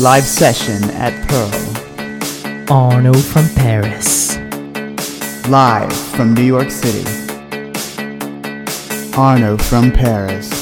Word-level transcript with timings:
live 0.00 0.24
session 0.24 0.82
at 0.92 1.12
Pearl. 1.28 2.72
Arno 2.72 3.12
from 3.12 3.46
Paris. 3.50 4.38
Live 5.46 5.92
from 5.92 6.32
New 6.32 6.42
York 6.42 6.70
City. 6.70 7.04
Arno 9.14 9.58
from 9.58 9.92
Paris. 9.92 10.59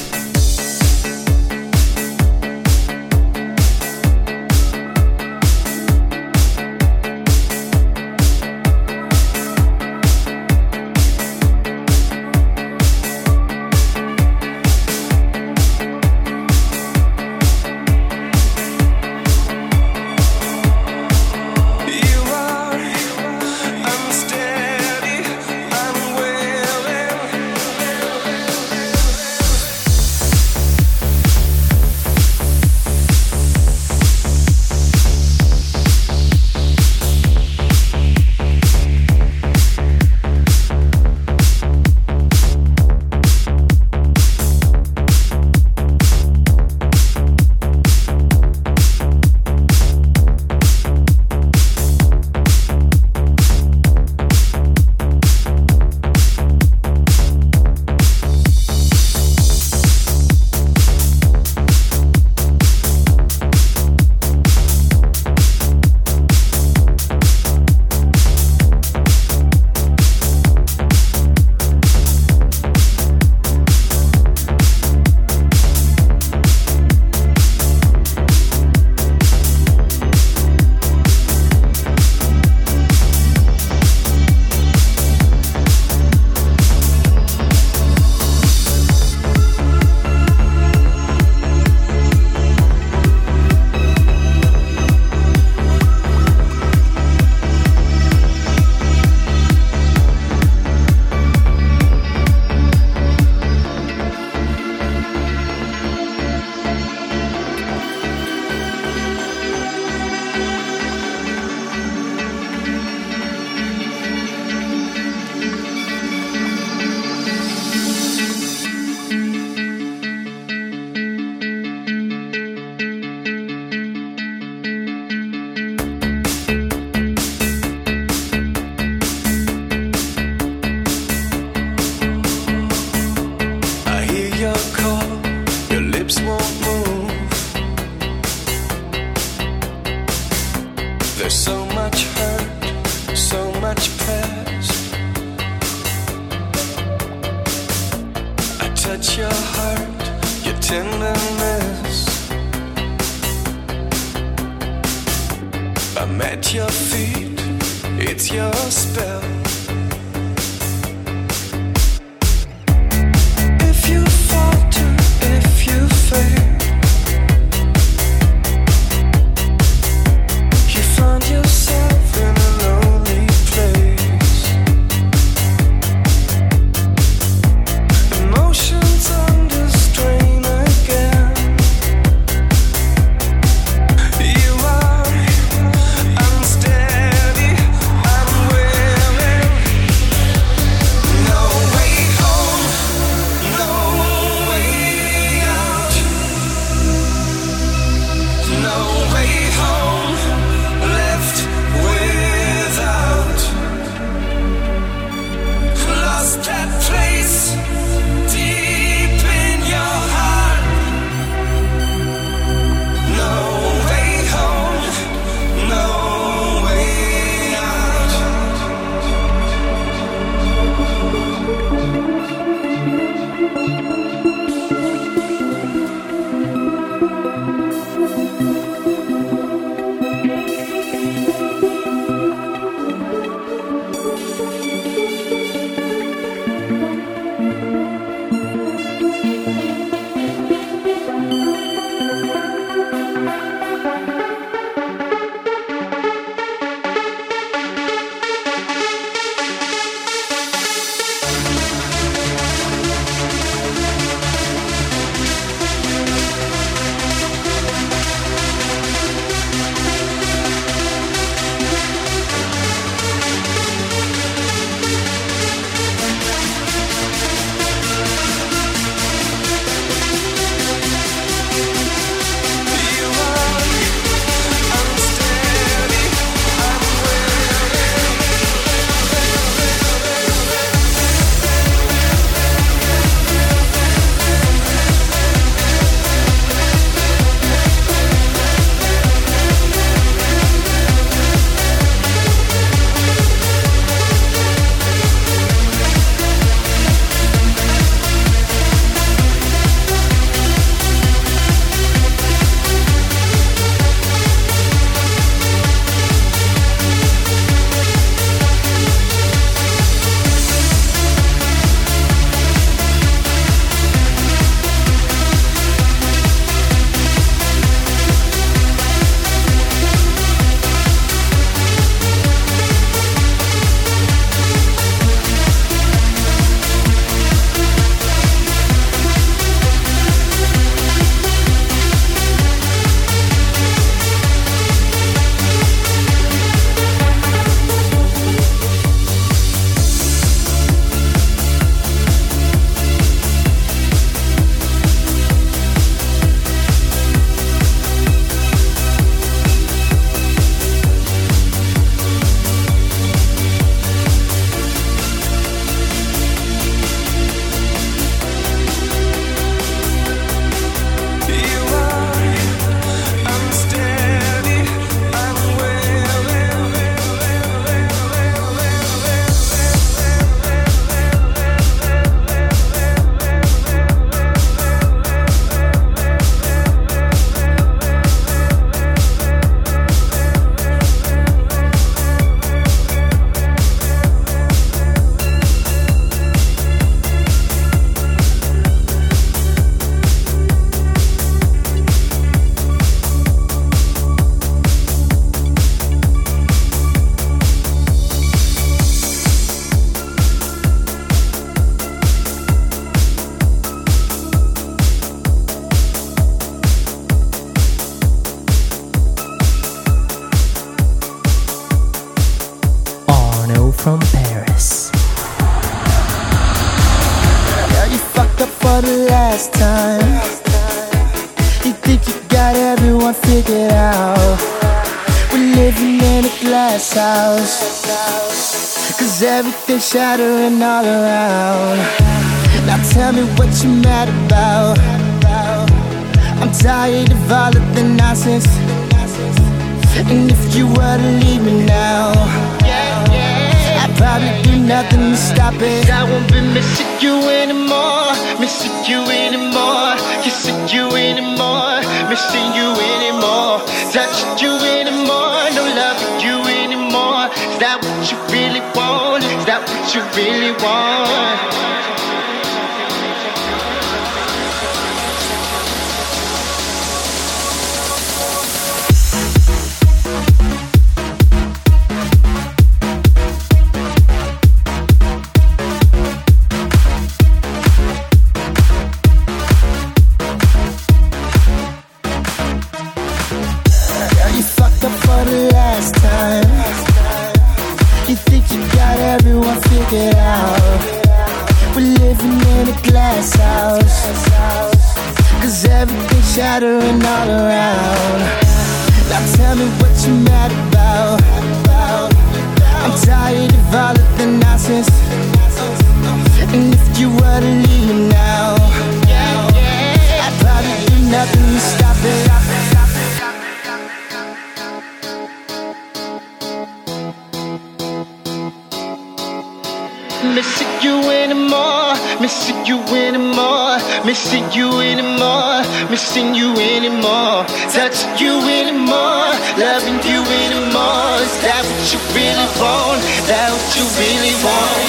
Missing 524.09 524.51
you 524.53 524.81
anymore, 524.81 525.61
missing 525.91 526.35
you 526.35 526.49
anymore, 526.57 527.45
touching 527.69 528.17
you 528.17 528.41
anymore, 528.49 529.29
loving 529.61 530.01
you 530.09 530.25
anymore. 530.49 531.21
Is 531.21 531.37
that 531.45 531.61
what 531.61 531.85
you 531.93 532.01
really 532.17 532.49
want? 532.57 533.05
That 533.29 533.53
what 533.53 533.69
you 533.77 533.85
really 534.01 534.33
want? 534.41 534.89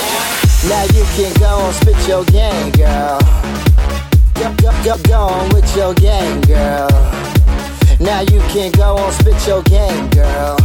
Now 0.71 0.87
you 0.95 1.03
can 1.19 1.35
go 1.35 1.51
and 1.59 1.75
spit 1.75 1.99
your 2.07 2.23
game, 2.31 2.71
girl. 2.79 3.19
Go, 4.39 4.47
go, 4.63 4.71
go, 4.87 4.95
go 5.03 5.19
on 5.35 5.49
with 5.49 5.67
your 5.75 5.93
game, 5.95 6.39
girl. 6.47 6.87
Now 7.99 8.21
you 8.21 8.39
can 8.55 8.71
go 8.71 8.95
and 8.95 9.13
spit 9.19 9.35
your 9.45 9.63
game, 9.63 10.07
girl. 10.15 10.55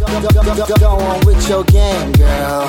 Go, 0.00 0.06
go, 0.24 0.40
go, 0.40 0.56
go, 0.56 0.76
go 0.80 0.92
on 1.04 1.20
with 1.26 1.46
your 1.50 1.64
game, 1.64 2.12
girl. 2.12 2.64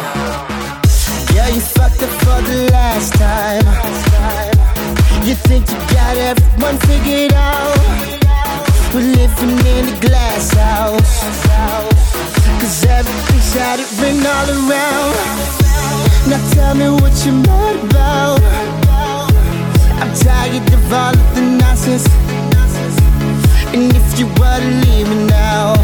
Yeah, 1.31 1.47
you 1.47 1.61
fucked 1.61 2.03
up 2.03 2.11
for 2.19 2.41
the 2.51 2.67
last 2.69 3.13
time. 3.13 4.62
You 5.25 5.35
think 5.35 5.69
you 5.71 5.77
got 5.95 6.17
everyone 6.17 6.77
figured 6.79 7.31
out. 7.31 7.77
We're 8.93 9.07
living 9.07 9.55
in 9.71 9.95
a 9.95 9.99
glass 10.01 10.51
house. 10.51 11.23
Cause 12.59 12.83
everything's 12.83 13.53
shattering 13.53 14.19
all 14.19 14.49
around. 14.51 15.15
Now 16.27 16.43
tell 16.51 16.75
me 16.75 16.89
what 16.89 17.15
you're 17.23 17.35
mad 17.35 17.89
about. 17.89 18.41
I'm 20.01 20.13
tired 20.13 20.73
of 20.73 20.91
all 20.91 21.15
of 21.15 21.35
the 21.35 21.41
nonsense. 21.41 22.05
And 23.73 23.95
if 23.95 24.19
you 24.19 24.27
were 24.27 24.59
to 24.59 24.71
leave 24.83 25.07
me 25.07 25.25
now, 25.27 25.75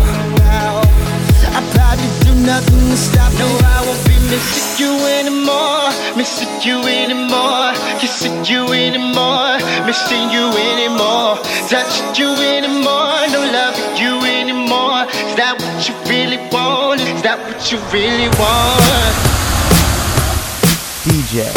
I'd 1.56 1.66
probably 1.72 2.12
do 2.26 2.36
nothing 2.46 2.90
to 2.92 2.98
stop. 2.98 3.32
No, 3.40 3.48
I 3.48 3.86
won't 3.88 4.09
missing 4.30 4.86
you 4.86 4.94
anymore, 5.08 5.90
missing 6.16 6.62
you 6.62 6.78
anymore, 6.88 7.74
kissing 8.00 8.46
you 8.46 8.62
anymore, 8.74 9.58
missing 9.86 10.30
you 10.30 10.46
anymore, 10.70 11.38
touching 11.68 12.14
you 12.16 12.30
anymore, 12.38 13.26
no 13.34 13.42
loving 13.52 13.98
you 13.98 14.14
anymore. 14.26 15.10
Is 15.30 15.36
that 15.36 15.56
what 15.58 15.88
you 15.88 15.96
really 16.10 16.38
want? 16.52 17.02
Is 17.02 17.22
that 17.24 17.40
what 17.42 17.72
you 17.72 17.80
really 17.92 18.30
want? 18.38 19.16
DJ, 21.06 21.50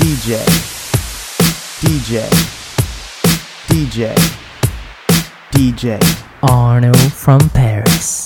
DJ, 0.00 0.40
DJ, 1.82 2.28
DJ, 3.68 4.14
DJ. 5.52 6.22
Arno 6.42 6.92
from 6.92 7.40
Paris. 7.50 8.25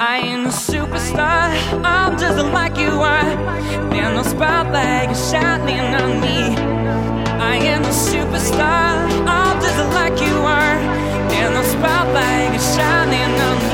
I 0.00 0.18
ain't 0.18 0.46
a 0.46 0.50
superstar. 0.50 1.50
I'm 1.84 2.16
just 2.16 2.38
like 2.52 2.78
you 2.78 3.00
are. 3.00 3.90
There's 3.90 4.14
no 4.14 4.22
spotlight 4.22 5.16
shining 5.16 5.92
on 5.92 6.20
me. 6.20 6.54
I 7.42 7.56
am 7.56 7.82
a 7.82 7.88
superstar. 7.88 8.94
I'm 9.26 9.60
just 9.60 9.92
like 9.94 10.20
you 10.20 10.36
are. 10.38 10.78
There's 11.28 11.52
no 11.52 11.62
spotlight 11.64 12.60
shining 12.60 13.40
on 13.40 13.58
me. 13.58 13.67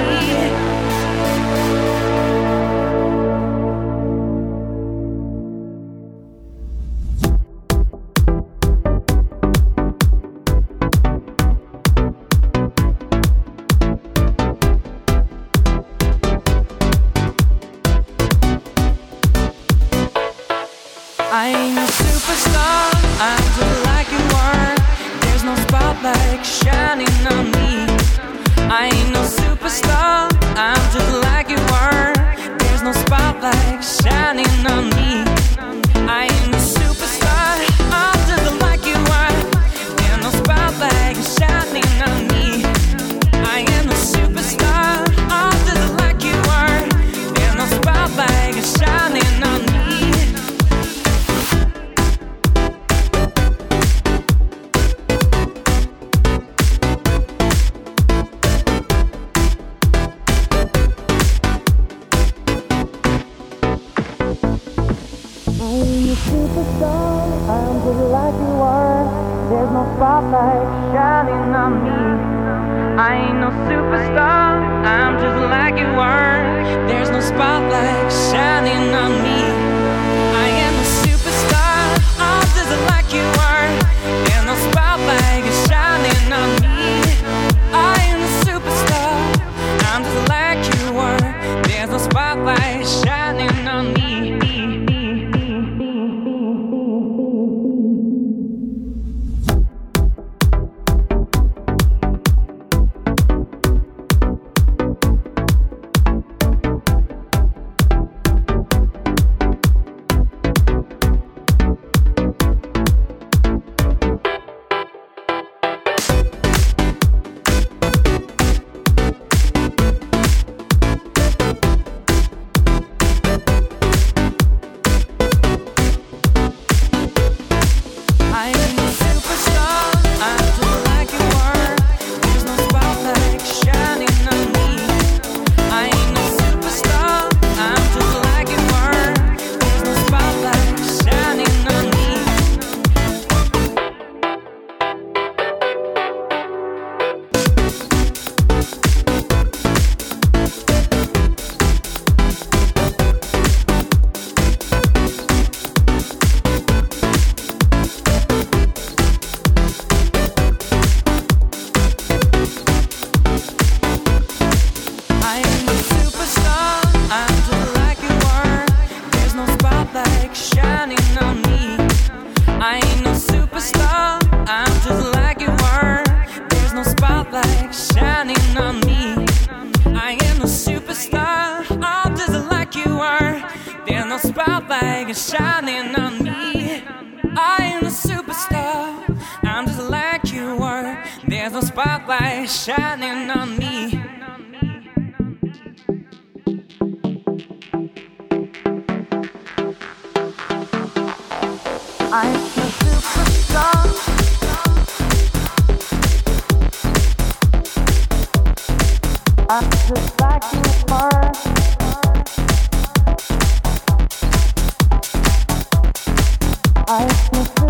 No 217.15 217.64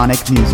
electronic 0.00 0.30
music. 0.30 0.49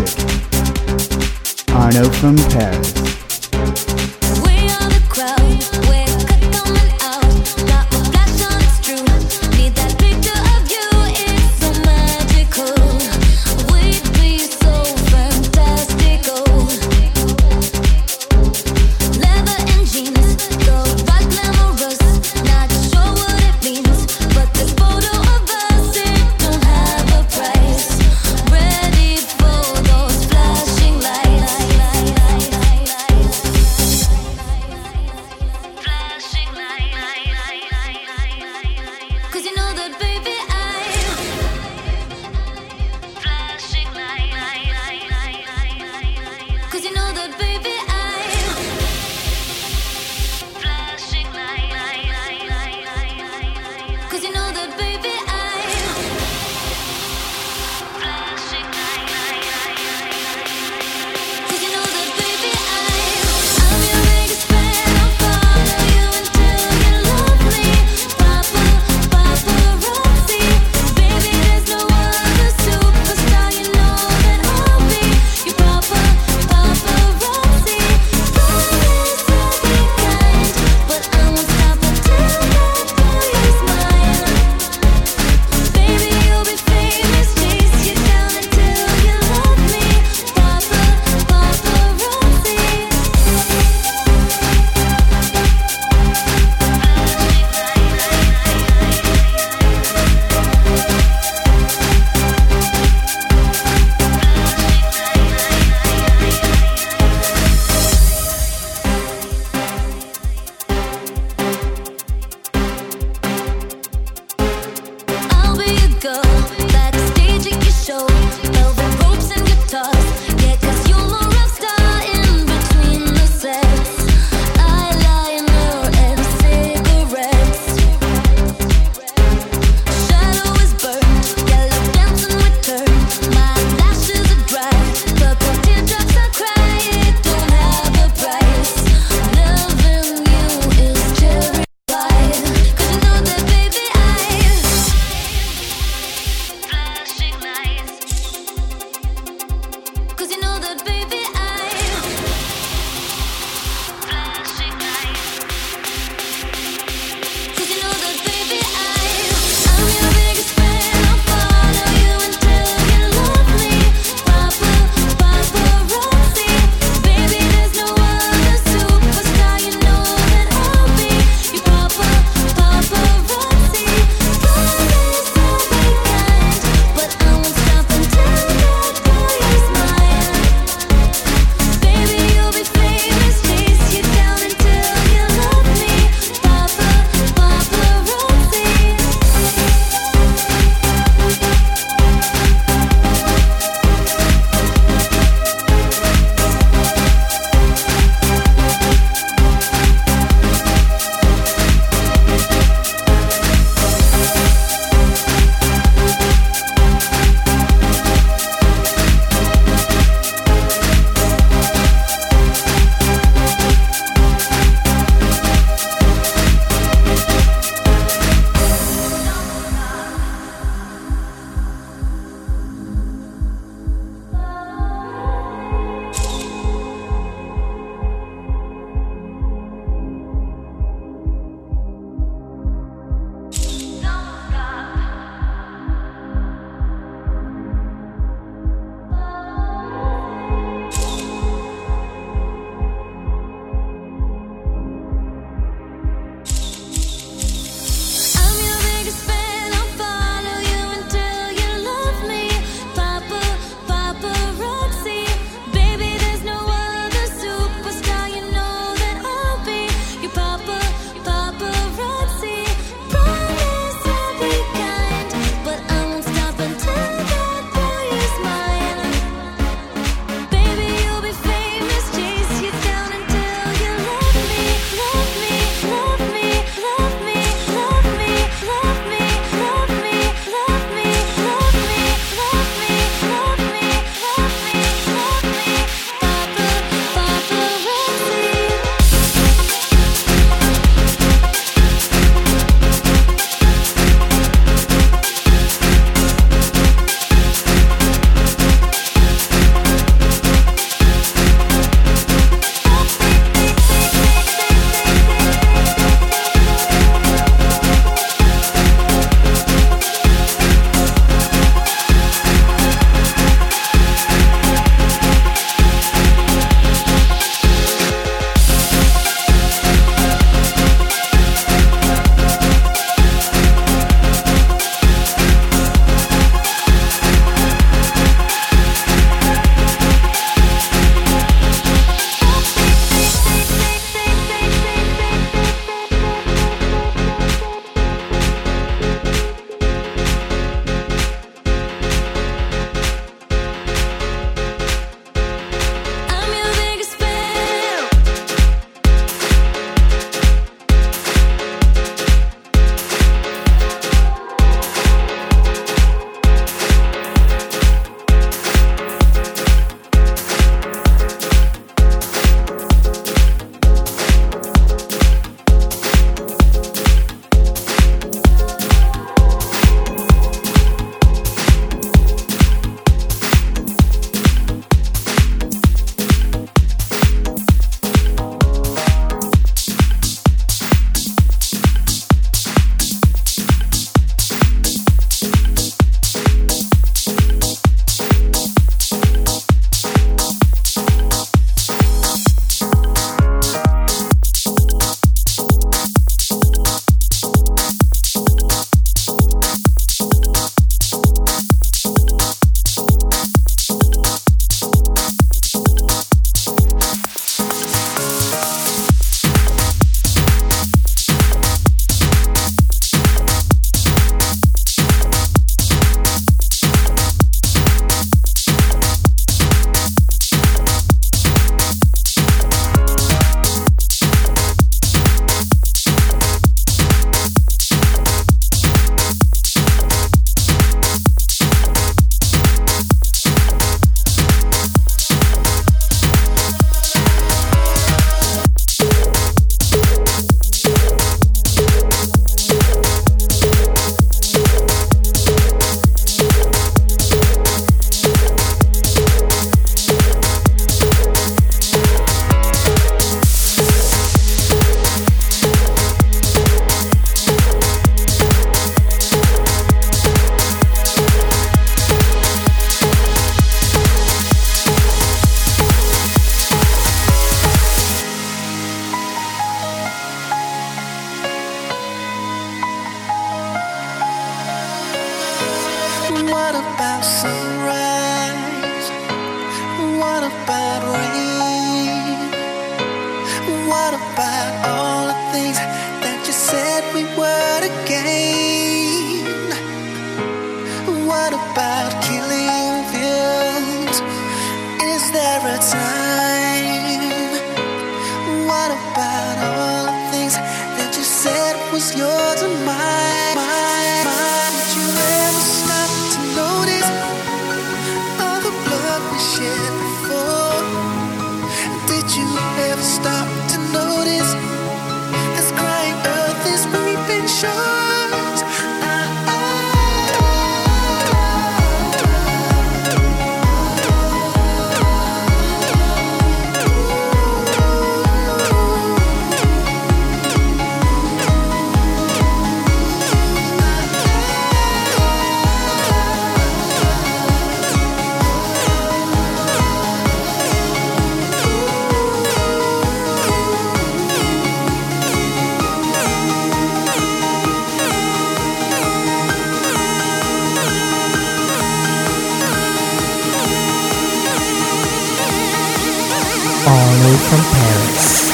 Arlo 556.87 557.35
from 557.49 557.63
Paris. 557.73 558.46